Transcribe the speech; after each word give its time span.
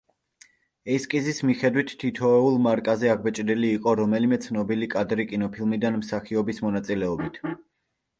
ესკიზის 0.91 1.41
მიხედვით, 1.49 1.91
თითოეულ 2.03 2.55
მარკაზე 2.67 3.11
აღბეჭდილი 3.15 3.69
იყო 3.73 3.93
რომელიმე 3.99 4.39
ცნობილი 4.47 4.89
კადრი 4.95 5.27
კინოფილმიდან 5.33 5.99
მსახიობის 6.01 6.63
მონაწილეობით. 6.69 7.39